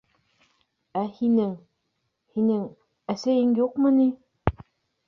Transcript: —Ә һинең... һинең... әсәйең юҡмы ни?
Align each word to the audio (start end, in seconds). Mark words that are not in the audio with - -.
—Ә 1.01 1.03
һинең... 1.17 1.51
һинең... 2.39 2.65
әсәйең 3.17 3.57
юҡмы 3.65 3.95
ни? 4.01 4.13